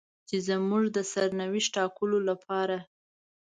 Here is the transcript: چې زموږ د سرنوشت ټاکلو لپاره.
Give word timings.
چې 0.27 0.35
زموږ 0.47 0.83
د 0.95 0.97
سرنوشت 1.11 1.69
ټاکلو 1.75 2.17
لپاره. 2.29 2.77